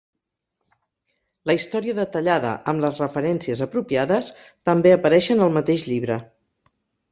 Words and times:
La 1.49 1.55
història 1.57 1.95
detallada, 1.99 2.55
amb 2.73 2.85
les 2.87 3.03
referències 3.05 3.63
apropiades, 3.67 4.33
també 4.73 4.97
apareixen 4.97 5.47
al 5.47 5.57
mateix 5.61 5.89
llibre. 5.93 6.21